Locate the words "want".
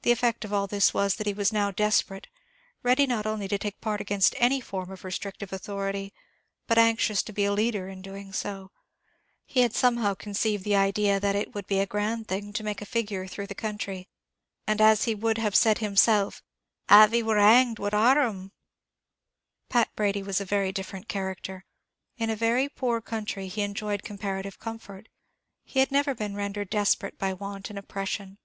27.34-27.68